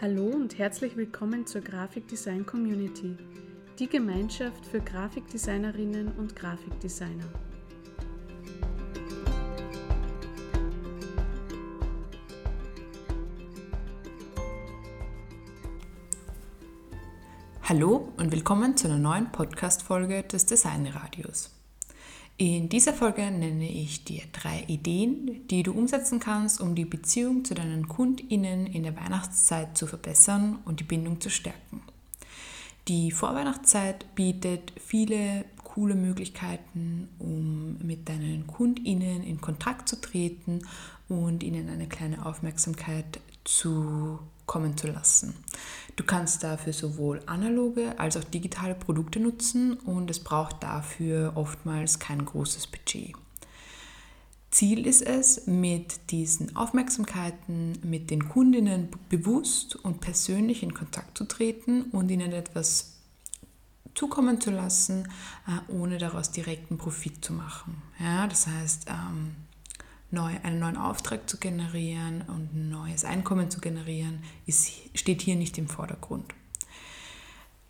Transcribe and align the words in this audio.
Hallo 0.00 0.26
und 0.26 0.56
herzlich 0.58 0.96
willkommen 0.96 1.44
zur 1.44 1.60
Grafikdesign 1.60 2.46
Community, 2.46 3.16
die 3.80 3.88
Gemeinschaft 3.88 4.64
für 4.64 4.78
Grafikdesignerinnen 4.78 6.12
und 6.12 6.36
Grafikdesigner. 6.36 7.24
Hallo 17.64 18.12
und 18.18 18.30
willkommen 18.30 18.76
zu 18.76 18.86
einer 18.86 18.98
neuen 18.98 19.32
Podcast-Folge 19.32 20.22
des 20.22 20.46
Designradios. 20.46 21.57
In 22.40 22.68
dieser 22.68 22.94
Folge 22.94 23.28
nenne 23.32 23.68
ich 23.68 24.04
dir 24.04 24.22
drei 24.30 24.62
Ideen, 24.68 25.44
die 25.48 25.64
du 25.64 25.72
umsetzen 25.72 26.20
kannst, 26.20 26.60
um 26.60 26.76
die 26.76 26.84
Beziehung 26.84 27.44
zu 27.44 27.52
deinen 27.52 27.88
KundInnen 27.88 28.68
in 28.68 28.84
der 28.84 28.96
Weihnachtszeit 28.96 29.76
zu 29.76 29.88
verbessern 29.88 30.60
und 30.64 30.78
die 30.78 30.84
Bindung 30.84 31.20
zu 31.20 31.30
stärken. 31.30 31.82
Die 32.86 33.10
Vorweihnachtszeit 33.10 34.14
bietet 34.14 34.72
viele 34.78 35.46
coole 35.64 35.96
Möglichkeiten, 35.96 37.08
um 37.18 37.76
mit 37.84 38.08
deinen 38.08 38.46
KundInnen 38.46 39.24
in 39.24 39.40
Kontakt 39.40 39.88
zu 39.88 40.00
treten 40.00 40.60
und 41.08 41.42
ihnen 41.42 41.68
eine 41.68 41.88
kleine 41.88 42.24
Aufmerksamkeit 42.24 43.18
zu 43.42 44.20
kommen 44.48 44.76
zu 44.76 44.88
lassen. 44.88 45.36
Du 45.94 46.02
kannst 46.02 46.42
dafür 46.42 46.72
sowohl 46.72 47.22
analoge 47.26 47.96
als 48.00 48.16
auch 48.16 48.24
digitale 48.24 48.74
Produkte 48.74 49.20
nutzen 49.20 49.74
und 49.74 50.10
es 50.10 50.18
braucht 50.18 50.64
dafür 50.64 51.32
oftmals 51.36 52.00
kein 52.00 52.24
großes 52.24 52.66
Budget. 52.66 53.14
Ziel 54.50 54.86
ist 54.86 55.02
es, 55.02 55.46
mit 55.46 56.10
diesen 56.10 56.56
Aufmerksamkeiten 56.56 57.78
mit 57.82 58.10
den 58.10 58.28
Kundinnen 58.28 58.88
bewusst 59.10 59.76
und 59.76 60.00
persönlich 60.00 60.62
in 60.62 60.72
Kontakt 60.72 61.18
zu 61.18 61.24
treten 61.24 61.82
und 61.92 62.10
ihnen 62.10 62.32
etwas 62.32 62.94
zukommen 63.94 64.40
zu 64.40 64.50
lassen, 64.50 65.08
äh, 65.46 65.72
ohne 65.72 65.98
daraus 65.98 66.30
direkten 66.30 66.78
Profit 66.78 67.24
zu 67.24 67.32
machen. 67.32 67.82
Ja, 67.98 68.26
das 68.26 68.46
heißt, 68.46 68.86
ähm, 68.88 69.34
neu, 70.10 70.32
einen 70.42 70.58
neuen 70.58 70.76
Auftrag 70.76 71.28
zu 71.28 71.38
generieren 71.38 72.22
und 72.22 72.54
ein 72.54 72.70
neues 72.70 73.04
Einkommen 73.04 73.50
zu 73.50 73.60
generieren, 73.60 74.22
ist, 74.46 74.70
steht 74.94 75.22
hier 75.22 75.36
nicht 75.36 75.58
im 75.58 75.68
Vordergrund. 75.68 76.34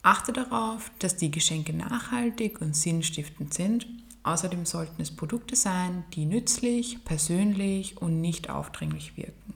Achte 0.03 0.33
darauf, 0.33 0.91
dass 1.01 1.17
die 1.17 1.31
Geschenke 1.31 1.73
nachhaltig 1.73 2.61
und 2.61 2.77
sinnstiftend 2.77 3.53
sind. 3.53 3.87
Außerdem 4.23 4.67
sollten 4.67 5.03
es 5.03 5.15
Produkte 5.15 5.57
sein, 5.57 6.05
die 6.15 6.25
nützlich, 6.25 7.05
persönlich 7.05 8.01
und 8.01 8.21
nicht 8.21 8.51
aufdringlich 8.51 9.17
wirken. 9.17 9.55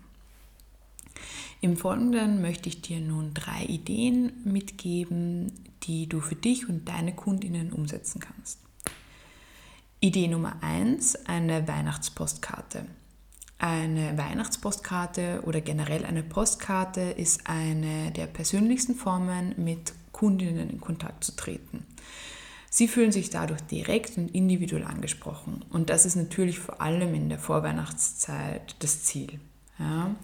Im 1.61 1.77
Folgenden 1.77 2.43
möchte 2.43 2.69
ich 2.69 2.83
dir 2.83 2.99
nun 2.99 3.35
drei 3.35 3.65
Ideen 3.65 4.33
mitgeben, 4.45 5.53
die 5.85 6.09
du 6.09 6.21
für 6.21 6.35
dich 6.35 6.69
und 6.69 6.89
deine 6.89 7.15
Kundinnen 7.15 7.73
umsetzen 7.73 8.21
kannst. 8.21 8.59
Idee 10.05 10.27
Nummer 10.27 10.57
eins: 10.63 11.15
eine 11.27 11.69
Weihnachtspostkarte. 11.69 12.87
Eine 13.59 14.19
Weihnachtspostkarte 14.19 15.43
oder 15.45 15.61
generell 15.61 16.05
eine 16.05 16.25
Postkarte 16.25 17.01
ist 17.01 17.47
eine 17.47 18.11
der 18.11 18.27
persönlichsten 18.27 18.97
Formen, 18.97 19.55
mit 19.57 19.93
Kundinnen 20.11 20.71
in 20.71 20.81
Kontakt 20.81 21.23
zu 21.23 21.37
treten. 21.37 21.87
Sie 22.69 22.89
fühlen 22.89 23.13
sich 23.13 23.31
dadurch 23.31 23.61
direkt 23.61 24.19
und 24.19 24.35
individuell 24.35 24.83
angesprochen. 24.83 25.65
Und 25.71 25.89
das 25.89 26.05
ist 26.05 26.17
natürlich 26.17 26.59
vor 26.59 26.81
allem 26.81 27.15
in 27.15 27.29
der 27.29 27.39
Vorweihnachtszeit 27.39 28.75
das 28.81 29.05
Ziel. 29.05 29.39
Ja. 29.79 30.17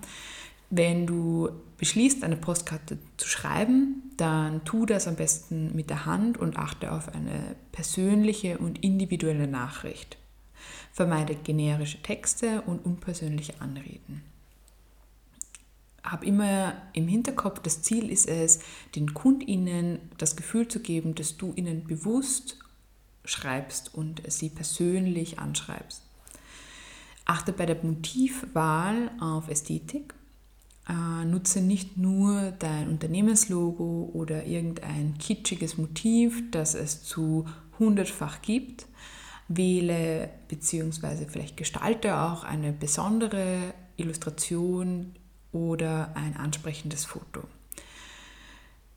Wenn 0.70 1.06
du 1.06 1.50
beschließt, 1.78 2.24
eine 2.24 2.36
Postkarte 2.36 2.98
zu 3.16 3.28
schreiben, 3.28 4.02
dann 4.16 4.64
tu 4.64 4.84
das 4.84 5.08
am 5.08 5.16
besten 5.16 5.74
mit 5.74 5.88
der 5.90 6.04
Hand 6.04 6.36
und 6.36 6.58
achte 6.58 6.92
auf 6.92 7.14
eine 7.14 7.56
persönliche 7.72 8.58
und 8.58 8.82
individuelle 8.84 9.46
Nachricht. 9.46 10.18
Vermeide 10.92 11.36
generische 11.36 12.02
Texte 12.02 12.62
und 12.62 12.84
unpersönliche 12.84 13.60
Anreden. 13.60 14.22
Hab 16.02 16.24
immer 16.24 16.74
im 16.92 17.06
Hinterkopf, 17.06 17.60
das 17.60 17.82
Ziel 17.82 18.10
ist 18.10 18.28
es, 18.28 18.60
den 18.94 19.14
KundInnen 19.14 20.00
das 20.18 20.36
Gefühl 20.36 20.66
zu 20.66 20.80
geben, 20.80 21.14
dass 21.14 21.36
du 21.36 21.52
ihnen 21.54 21.84
bewusst 21.84 22.58
schreibst 23.24 23.94
und 23.94 24.22
sie 24.26 24.48
persönlich 24.48 25.38
anschreibst. 25.38 26.02
Achte 27.24 27.52
bei 27.52 27.66
der 27.66 27.76
Motivwahl 27.82 29.10
auf 29.20 29.48
Ästhetik 29.48 30.14
äh, 30.88 31.24
nutze 31.24 31.60
nicht 31.60 31.96
nur 31.96 32.52
dein 32.58 32.88
Unternehmenslogo 32.88 34.10
oder 34.14 34.44
irgendein 34.44 35.18
kitschiges 35.18 35.76
Motiv, 35.76 36.50
das 36.50 36.74
es 36.74 37.02
zu 37.02 37.46
hundertfach 37.78 38.42
gibt. 38.42 38.86
Wähle 39.48 40.30
bzw. 40.48 41.26
vielleicht 41.26 41.56
gestalte 41.56 42.20
auch 42.20 42.44
eine 42.44 42.72
besondere 42.72 43.74
Illustration 43.96 45.14
oder 45.52 46.14
ein 46.14 46.36
ansprechendes 46.36 47.04
Foto. 47.04 47.42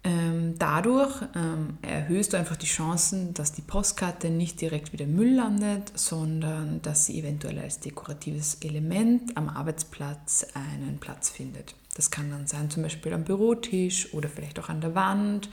Ähm, 0.03 0.55
dadurch 0.57 1.21
ähm, 1.35 1.77
erhöhst 1.83 2.33
du 2.33 2.37
einfach 2.37 2.55
die 2.55 2.65
Chancen, 2.65 3.35
dass 3.35 3.51
die 3.51 3.61
Postkarte 3.61 4.29
nicht 4.29 4.59
direkt 4.59 4.93
wieder 4.93 5.05
Müll 5.05 5.35
landet, 5.35 5.91
sondern 5.93 6.81
dass 6.81 7.05
sie 7.05 7.19
eventuell 7.19 7.59
als 7.59 7.79
dekoratives 7.79 8.55
Element 8.61 9.37
am 9.37 9.47
Arbeitsplatz 9.47 10.47
einen 10.55 10.97
Platz 10.99 11.29
findet. 11.29 11.75
Das 11.95 12.11
kann 12.11 12.29
dann 12.29 12.47
sein 12.47 12.69
zum 12.69 12.83
Beispiel 12.83 13.13
am 13.13 13.23
Bürotisch 13.23 14.13
oder 14.13 14.29
vielleicht 14.29 14.59
auch 14.59 14.69
an 14.69 14.81
der 14.81 14.95
Wand 14.95 15.49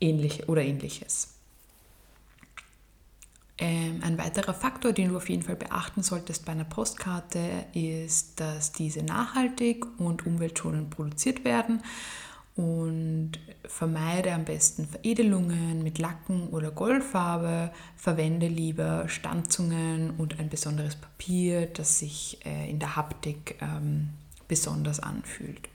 ähnlich, 0.00 0.48
oder 0.48 0.62
ähnliches. 0.62 1.28
Ähm, 3.56 4.00
ein 4.02 4.18
weiterer 4.18 4.52
Faktor, 4.52 4.92
den 4.92 5.10
du 5.10 5.16
auf 5.16 5.28
jeden 5.28 5.42
Fall 5.42 5.56
beachten 5.56 6.02
solltest 6.02 6.44
bei 6.44 6.52
einer 6.52 6.64
Postkarte, 6.64 7.66
ist, 7.72 8.40
dass 8.40 8.72
diese 8.72 9.02
nachhaltig 9.02 9.86
und 9.98 10.26
umweltschonend 10.26 10.90
produziert 10.90 11.44
werden 11.44 11.80
und 12.56 13.32
vermeide 13.64 14.32
am 14.32 14.44
besten 14.44 14.86
Veredelungen 14.86 15.82
mit 15.82 15.98
Lacken 15.98 16.48
oder 16.48 16.72
Goldfarbe, 16.72 17.72
verwende 17.96 18.48
lieber 18.48 19.08
Stanzungen 19.08 20.10
und 20.18 20.40
ein 20.40 20.48
besonderes 20.48 20.96
Papier, 20.96 21.66
das 21.66 22.00
sich 22.00 22.44
äh, 22.44 22.68
in 22.68 22.80
der 22.80 22.96
Haptik 22.96 23.56
ähm, 23.60 24.10
besonders 24.48 25.00
anfühlt. 25.00 25.68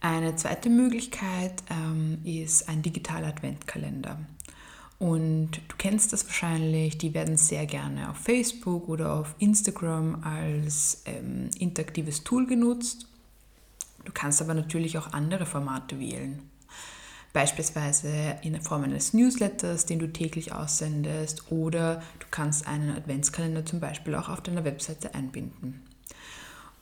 Eine 0.00 0.36
zweite 0.36 0.68
Möglichkeit 0.68 1.62
ähm, 1.70 2.18
ist 2.24 2.68
ein 2.68 2.82
digitaler 2.82 3.28
Adventkalender. 3.28 4.18
Und 4.98 5.52
du 5.68 5.76
kennst 5.78 6.12
das 6.12 6.26
wahrscheinlich, 6.26 6.98
die 6.98 7.14
werden 7.14 7.36
sehr 7.36 7.66
gerne 7.66 8.10
auf 8.10 8.18
Facebook 8.18 8.88
oder 8.88 9.14
auf 9.14 9.34
Instagram 9.38 10.22
als 10.22 11.02
ähm, 11.06 11.50
interaktives 11.58 12.22
Tool 12.22 12.46
genutzt. 12.46 13.06
Du 14.04 14.12
kannst 14.12 14.42
aber 14.42 14.54
natürlich 14.54 14.98
auch 14.98 15.12
andere 15.12 15.46
Formate 15.46 15.98
wählen. 15.98 16.42
Beispielsweise 17.32 18.36
in 18.42 18.60
Form 18.60 18.84
eines 18.84 19.12
Newsletters, 19.12 19.86
den 19.86 19.98
du 19.98 20.12
täglich 20.12 20.52
aussendest, 20.52 21.50
oder 21.50 22.02
du 22.20 22.26
kannst 22.30 22.66
einen 22.68 22.90
Adventskalender 22.90 23.64
zum 23.66 23.80
Beispiel 23.80 24.14
auch 24.14 24.28
auf 24.28 24.42
deiner 24.42 24.64
Webseite 24.64 25.14
einbinden. 25.14 25.82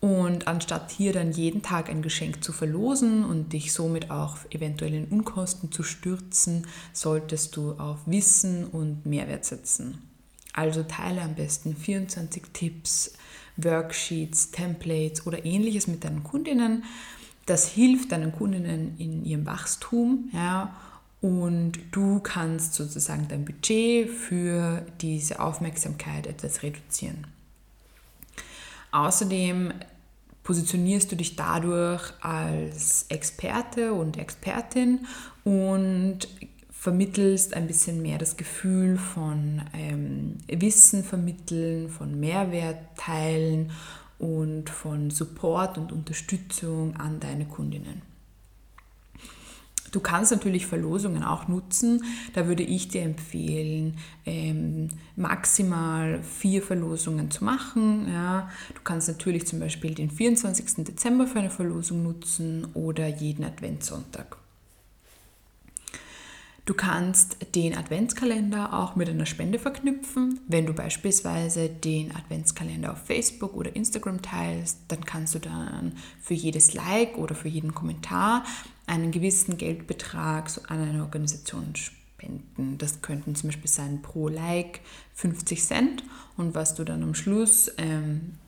Und 0.03 0.49
anstatt 0.49 0.91
hier 0.91 1.13
dann 1.13 1.31
jeden 1.31 1.63
Tag 1.63 1.89
ein 1.89 2.03
Geschenk 2.03 2.43
zu 2.43 2.53
verlosen 2.53 3.25
und 3.25 3.53
dich 3.53 3.73
somit 3.73 4.11
auch 4.11 4.39
eventuell 4.51 4.95
in 4.95 5.05
Unkosten 5.05 5.71
zu 5.71 5.85
stürzen, 5.85 6.67
solltest 6.93 7.55
du 7.55 7.75
auf 7.75 8.01
Wissen 8.07 8.67
und 8.67 9.07
Mehrwert 9.07 9.45
setzen. 9.45 10.03
Also 10.55 10.83
teile 10.83 11.23
am 11.23 11.37
besten 11.37 11.77
24 11.77 12.43
Tipps, 12.53 13.13
Worksheets, 13.57 14.51
Templates 14.51 15.25
oder 15.25 15.45
ähnliches 15.45 15.87
mit 15.87 16.03
deinen 16.03 16.25
Kundinnen. 16.25 16.83
Das 17.47 17.69
hilft 17.69 18.11
deinen 18.11 18.33
Kundinnen 18.33 18.99
in 18.99 19.25
ihrem 19.25 19.47
Wachstum 19.47 20.31
ja, 20.33 20.75
und 21.21 21.79
du 21.93 22.19
kannst 22.19 22.75
sozusagen 22.75 23.29
dein 23.29 23.45
Budget 23.45 24.11
für 24.11 24.85
diese 25.01 25.39
Aufmerksamkeit 25.39 26.27
etwas 26.27 26.65
reduzieren. 26.65 27.29
Außerdem 28.91 29.73
positionierst 30.43 31.13
du 31.13 31.17
dich 31.17 31.37
dadurch 31.37 32.13
als 32.21 33.07
Experte 33.09 33.93
und 33.93 34.17
Expertin 34.19 35.07
und 35.45 36.29
vermittelst 36.71 37.55
ein 37.55 37.69
bisschen 37.69 38.03
mehr 38.03 38.19
das 38.19 38.37
Gefühl 38.37 38.99
von 38.99 39.63
ähm, 39.73 40.39
Wissen 40.49 41.05
vermitteln, 41.05 41.89
von 41.89 42.19
Mehrwert 42.19 42.97
teilen 42.97 43.71
und 44.19 44.69
von 44.69 45.11
Support 45.11 45.79
und 45.79 45.93
Unterstützung 45.93 46.97
an 46.97 47.21
deine 47.21 47.45
Kundinnen. 47.45 48.12
Du 49.93 50.01
kannst 50.01 50.33
natürlich 50.33 50.67
Verlosungen 50.67 51.23
auch 51.23 51.47
nutzen. 51.47 52.03
Da 52.33 52.49
würde 52.49 52.65
ich 52.65 52.89
dir 52.89 53.03
empfehlen, 53.03 53.99
ähm, 54.27 54.89
maximal 55.15 56.23
vier 56.23 56.63
Verlosungen 56.63 57.31
zu 57.31 57.45
machen. 57.45 58.07
Du 58.07 58.81
kannst 58.83 59.09
natürlich 59.09 59.47
zum 59.47 59.61
Beispiel 59.61 59.95
den 59.95 60.11
24. 60.11 60.85
Dezember 60.85 61.27
für 61.27 61.39
eine 61.39 61.51
Verlosung 61.51 62.03
nutzen 62.03 62.67
oder 62.75 63.07
jeden 63.07 63.45
Adventssonntag. 63.45 64.42
Du 66.65 66.75
kannst 66.75 67.39
den 67.57 67.77
Adventskalender 67.77 68.73
auch 68.73 68.95
mit 68.95 69.09
einer 69.09 69.27
Spende 69.27 69.59
verknüpfen. 69.59 70.39
Wenn 70.47 70.65
du 70.65 70.73
beispielsweise 70.73 71.69
den 71.69 72.15
Adventskalender 72.15 72.93
auf 72.93 73.05
Facebook 73.05 73.55
oder 73.55 73.75
Instagram 73.75 74.23
teilst, 74.23 74.79
dann 74.87 75.05
kannst 75.05 75.35
du 75.35 75.41
dann 75.41 75.95
für 76.21 76.35
jedes 76.35 76.73
Like 76.73 77.19
oder 77.19 77.35
für 77.35 77.49
jeden 77.49 77.75
Kommentar 77.75 78.45
einen 78.87 79.11
gewissen 79.11 79.57
Geldbetrag 79.57 80.51
an 80.69 80.89
eine 80.89 81.03
Organisation 81.03 81.75
spenden. 81.75 82.79
Das 82.79 83.03
könnten 83.03 83.35
zum 83.35 83.49
Beispiel 83.49 83.71
sein 83.71 84.01
pro 84.01 84.29
Like 84.29 84.83
50 85.15 85.65
Cent 85.65 86.05
und 86.37 86.55
was 86.55 86.77
du 86.77 86.85
dann 86.85 87.03
am 87.03 87.17
Schluss 87.17 87.73
ähm, 87.77 88.39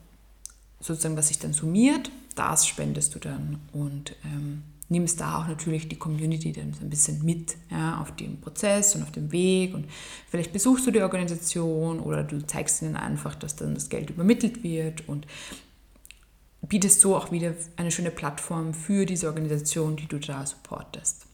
sozusagen, 0.79 1.17
was 1.17 1.27
sich 1.27 1.39
dann 1.39 1.51
summiert, 1.51 2.11
das 2.35 2.65
spendest 2.65 3.13
du 3.15 3.19
dann 3.19 3.59
und 3.73 4.15
ähm, 4.23 4.63
nimmst 4.89 5.19
da 5.19 5.39
auch 5.39 5.47
natürlich 5.47 5.87
die 5.87 5.97
Community 5.97 6.51
dann 6.51 6.73
so 6.73 6.81
ein 6.81 6.89
bisschen 6.89 7.23
mit 7.23 7.55
ja, 7.71 7.99
auf 7.99 8.15
dem 8.15 8.39
Prozess 8.39 8.95
und 8.95 9.03
auf 9.03 9.11
dem 9.11 9.31
Weg 9.31 9.73
und 9.73 9.87
vielleicht 10.29 10.53
besuchst 10.53 10.85
du 10.85 10.91
die 10.91 11.01
Organisation 11.01 11.99
oder 11.99 12.23
du 12.23 12.45
zeigst 12.45 12.81
ihnen 12.81 12.95
einfach, 12.95 13.35
dass 13.35 13.55
dann 13.55 13.73
das 13.73 13.89
Geld 13.89 14.11
übermittelt 14.11 14.63
wird 14.63 15.07
und 15.07 15.25
bietest 16.61 17.01
so 17.01 17.15
auch 17.15 17.31
wieder 17.31 17.53
eine 17.77 17.91
schöne 17.91 18.11
Plattform 18.11 18.73
für 18.73 19.05
diese 19.05 19.27
Organisation, 19.27 19.95
die 19.95 20.07
du 20.07 20.19
da 20.19 20.45
supportest. 20.45 21.25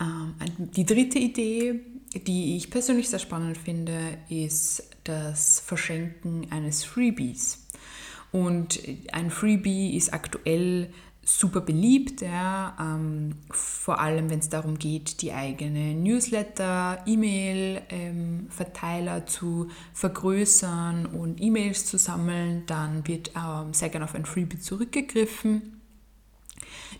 Ähm, 0.00 0.34
die 0.58 0.84
dritte 0.84 1.18
Idee, 1.18 1.80
die 2.26 2.56
ich 2.56 2.70
persönlich 2.70 3.08
sehr 3.08 3.18
spannend 3.18 3.58
finde, 3.58 4.18
ist 4.28 4.88
das 5.04 5.60
Verschenken 5.60 6.50
eines 6.50 6.84
Freebies. 6.84 7.63
Und 8.34 8.80
ein 9.12 9.30
Freebie 9.30 9.96
ist 9.96 10.12
aktuell 10.12 10.92
super 11.22 11.60
beliebt, 11.60 12.20
ja, 12.20 12.76
ähm, 12.80 13.36
vor 13.52 14.00
allem 14.00 14.28
wenn 14.28 14.40
es 14.40 14.48
darum 14.48 14.76
geht, 14.76 15.22
die 15.22 15.32
eigene 15.32 15.94
Newsletter, 15.94 17.04
E-Mail-Verteiler 17.06 19.18
ähm, 19.18 19.26
zu 19.28 19.68
vergrößern 19.92 21.06
und 21.06 21.40
E-Mails 21.40 21.86
zu 21.86 21.96
sammeln, 21.96 22.64
dann 22.66 23.06
wird 23.06 23.30
ähm, 23.36 23.72
sehr 23.72 23.90
gerne 23.90 24.04
auf 24.04 24.16
ein 24.16 24.24
Freebie 24.24 24.58
zurückgegriffen. 24.58 25.80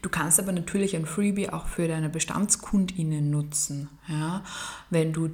Du 0.02 0.10
kannst 0.10 0.38
aber 0.38 0.52
natürlich 0.52 0.94
ein 0.94 1.04
Freebie 1.04 1.50
auch 1.50 1.66
für 1.66 1.88
deine 1.88 2.10
BestandskundInnen 2.10 3.28
nutzen. 3.28 3.88
Ja? 4.06 4.44
Wenn 4.88 5.12
du 5.12 5.30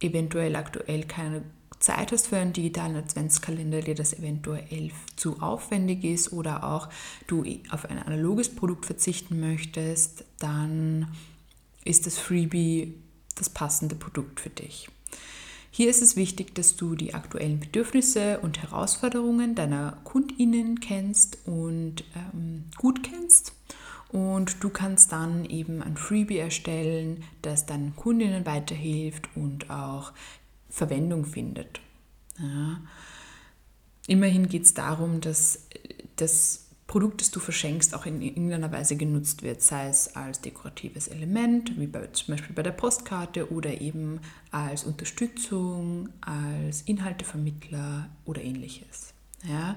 eventuell 0.00 0.54
aktuell 0.54 1.04
keine 1.04 1.44
Zeit 1.84 2.12
hast 2.12 2.28
für 2.28 2.38
einen 2.38 2.54
digitalen 2.54 2.96
Adventskalender, 2.96 3.82
dir 3.82 3.94
das 3.94 4.14
eventuell 4.14 4.90
zu 5.16 5.42
aufwendig 5.42 6.02
ist 6.02 6.32
oder 6.32 6.64
auch 6.64 6.88
du 7.26 7.44
auf 7.68 7.84
ein 7.90 7.98
analoges 7.98 8.48
Produkt 8.48 8.86
verzichten 8.86 9.38
möchtest, 9.38 10.24
dann 10.38 11.08
ist 11.84 12.06
das 12.06 12.18
Freebie 12.18 12.94
das 13.34 13.50
passende 13.50 13.96
Produkt 13.96 14.40
für 14.40 14.48
dich. 14.48 14.88
Hier 15.70 15.90
ist 15.90 16.00
es 16.00 16.16
wichtig, 16.16 16.54
dass 16.54 16.76
du 16.76 16.94
die 16.94 17.12
aktuellen 17.12 17.60
Bedürfnisse 17.60 18.38
und 18.40 18.62
Herausforderungen 18.62 19.54
deiner 19.54 19.98
KundInnen 20.04 20.80
kennst 20.80 21.36
und 21.44 22.04
ähm, 22.14 22.64
gut 22.78 23.02
kennst. 23.02 23.52
Und 24.08 24.62
du 24.62 24.70
kannst 24.70 25.12
dann 25.12 25.44
eben 25.44 25.82
ein 25.82 25.96
Freebie 25.98 26.38
erstellen, 26.38 27.24
das 27.42 27.66
deinen 27.66 27.94
Kundinnen 27.94 28.46
weiterhilft 28.46 29.28
und 29.34 29.68
auch 29.68 30.12
Verwendung 30.74 31.24
findet. 31.24 31.80
Ja. 32.38 32.80
Immerhin 34.08 34.48
geht 34.48 34.64
es 34.64 34.74
darum, 34.74 35.20
dass 35.20 35.68
das 36.16 36.66
Produkt, 36.88 37.20
das 37.20 37.30
du 37.30 37.40
verschenkst, 37.40 37.94
auch 37.94 38.06
in 38.06 38.20
irgendeiner 38.20 38.70
Weise 38.70 38.96
genutzt 38.96 39.42
wird, 39.42 39.62
sei 39.62 39.88
es 39.88 40.16
als 40.16 40.40
dekoratives 40.40 41.08
Element, 41.08 41.78
wie 41.78 41.86
bei, 41.86 42.06
zum 42.08 42.34
Beispiel 42.34 42.54
bei 42.54 42.62
der 42.62 42.72
Postkarte, 42.72 43.52
oder 43.52 43.80
eben 43.80 44.20
als 44.50 44.84
Unterstützung, 44.84 46.08
als 46.20 46.82
Inhaltevermittler 46.82 48.10
oder 48.24 48.42
ähnliches. 48.42 49.14
Ja. 49.48 49.76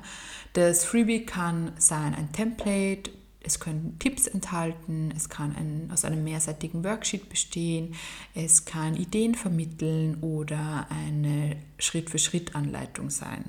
Das 0.53 0.83
Freebie 0.83 1.25
kann 1.25 1.71
sein 1.77 2.13
ein 2.13 2.31
Template 2.31 3.11
es 3.47 3.59
können 3.59 3.97
Tipps 3.97 4.27
enthalten, 4.27 5.11
es 5.15 5.29
kann 5.29 5.55
ein, 5.55 5.89
aus 5.91 6.05
einem 6.05 6.23
mehrseitigen 6.23 6.83
Worksheet 6.83 7.29
bestehen, 7.29 7.95
es 8.35 8.65
kann 8.65 8.95
Ideen 8.95 9.35
vermitteln 9.35 10.17
oder 10.21 10.87
eine 10.89 11.55
Schritt-für-Schritt-Anleitung 11.79 13.09
sein. 13.09 13.45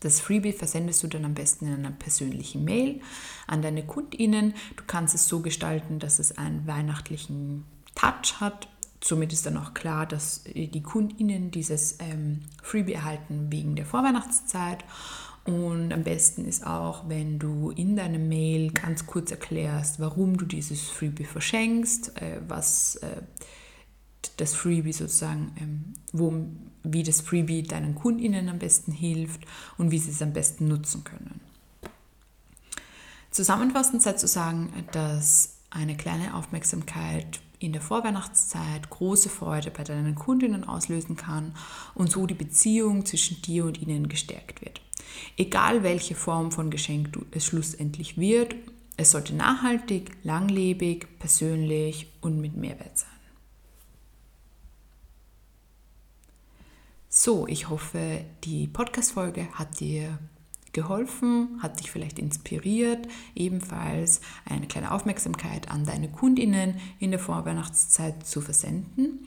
Das 0.00 0.20
Freebie 0.20 0.52
versendest 0.52 1.02
du 1.02 1.06
dann 1.06 1.24
am 1.24 1.34
besten 1.34 1.66
in 1.66 1.74
einer 1.74 1.92
persönlichen 1.92 2.64
Mail 2.64 3.00
an 3.46 3.62
deine 3.62 3.86
KundInnen. 3.86 4.54
Du 4.76 4.82
kannst 4.86 5.14
es 5.14 5.28
so 5.28 5.40
gestalten, 5.40 5.98
dass 5.98 6.18
es 6.18 6.36
einen 6.36 6.66
weihnachtlichen 6.66 7.64
Touch 7.94 8.40
hat. 8.40 8.68
Somit 9.02 9.32
ist 9.32 9.46
dann 9.46 9.56
auch 9.56 9.74
klar, 9.74 10.06
dass 10.06 10.44
die 10.44 10.82
KundInnen 10.82 11.52
dieses 11.52 11.98
ähm, 12.00 12.40
Freebie 12.62 12.94
erhalten 12.94 13.50
wegen 13.50 13.76
der 13.76 13.86
Vorweihnachtszeit 13.86 14.84
und 15.44 15.92
am 15.92 16.04
besten 16.04 16.44
ist 16.44 16.64
auch, 16.64 17.08
wenn 17.08 17.38
du 17.38 17.70
in 17.70 17.96
deinem 17.96 18.28
Mail 18.28 18.70
ganz 18.70 19.06
kurz 19.06 19.32
erklärst, 19.32 19.98
warum 19.98 20.36
du 20.36 20.44
dieses 20.44 20.82
Freebie 20.82 21.24
verschenkst, 21.24 22.20
äh, 22.22 22.40
was 22.46 22.96
äh, 22.96 23.22
das 24.36 24.54
Freebie 24.54 24.92
sozusagen, 24.92 25.52
ähm, 25.60 25.94
wo, 26.12 26.32
wie 26.84 27.02
das 27.02 27.20
Freebie 27.20 27.64
deinen 27.64 27.96
KundInnen 27.96 28.48
am 28.48 28.60
besten 28.60 28.92
hilft 28.92 29.40
und 29.78 29.90
wie 29.90 29.98
sie 29.98 30.10
es 30.10 30.22
am 30.22 30.32
besten 30.32 30.68
nutzen 30.68 31.02
können. 31.02 31.40
Zusammenfassend 33.32 34.02
sei 34.02 34.12
zu 34.12 34.28
sagen, 34.28 34.72
dass 34.92 35.56
eine 35.70 35.96
kleine 35.96 36.34
Aufmerksamkeit 36.34 37.40
in 37.58 37.72
der 37.72 37.80
Vorweihnachtszeit 37.80 38.90
große 38.90 39.28
Freude 39.28 39.70
bei 39.70 39.84
deinen 39.84 40.14
Kundinnen 40.14 40.64
auslösen 40.64 41.16
kann 41.16 41.54
und 41.94 42.10
so 42.10 42.26
die 42.26 42.34
Beziehung 42.34 43.06
zwischen 43.06 43.40
dir 43.42 43.64
und 43.64 43.80
ihnen 43.80 44.08
gestärkt 44.08 44.60
wird. 44.60 44.80
Egal 45.36 45.82
welche 45.82 46.14
Form 46.14 46.52
von 46.52 46.70
Geschenk 46.70 47.18
es 47.30 47.46
schlussendlich 47.46 48.18
wird, 48.18 48.54
es 48.96 49.10
sollte 49.10 49.34
nachhaltig, 49.34 50.12
langlebig, 50.22 51.06
persönlich 51.18 52.12
und 52.20 52.40
mit 52.40 52.56
Mehrwert 52.56 52.98
sein. 52.98 53.08
So, 57.08 57.46
ich 57.46 57.68
hoffe, 57.68 58.24
die 58.44 58.66
Podcast-Folge 58.66 59.46
hat 59.52 59.80
dir 59.80 60.18
geholfen, 60.72 61.58
hat 61.62 61.80
dich 61.80 61.90
vielleicht 61.90 62.18
inspiriert, 62.18 63.06
ebenfalls 63.34 64.20
eine 64.46 64.66
kleine 64.66 64.92
Aufmerksamkeit 64.92 65.70
an 65.70 65.84
deine 65.84 66.10
Kundinnen 66.10 66.80
in 66.98 67.10
der 67.10 67.20
Vorweihnachtszeit 67.20 68.26
zu 68.26 68.40
versenden. 68.40 69.26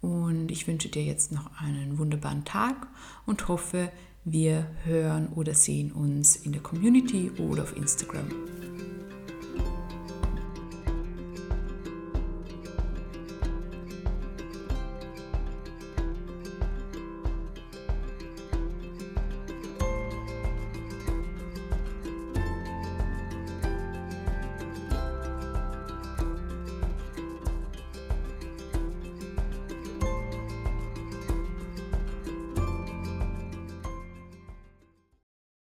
Und 0.00 0.50
ich 0.50 0.66
wünsche 0.66 0.90
dir 0.90 1.02
jetzt 1.02 1.32
noch 1.32 1.50
einen 1.58 1.98
wunderbaren 1.98 2.44
Tag 2.44 2.86
und 3.24 3.48
hoffe, 3.48 3.90
wir 4.24 4.66
hören 4.84 5.28
oder 5.34 5.52
sehen 5.52 5.92
uns 5.92 6.36
in 6.36 6.52
der 6.52 6.62
Community 6.62 7.30
oder 7.38 7.62
auf 7.62 7.76
Instagram. 7.76 8.28